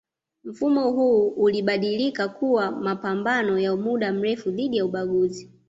mfumo 0.43 0.91
huu 0.91 1.27
ulibadilika 1.27 2.27
kuwa 2.29 2.71
mapambano 2.71 3.59
ya 3.59 3.75
muda 3.75 4.11
mrefu 4.13 4.51
dhidi 4.51 4.77
ya 4.77 4.85
ubaguzi 4.85 5.51